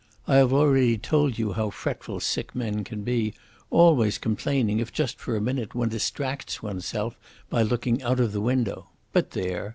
[0.27, 3.35] I have already told you how fretful sick men can be,
[3.69, 7.15] always complaining if just for a minute one distracts oneself
[7.51, 8.87] by looking out of the window.
[9.13, 9.69] But there!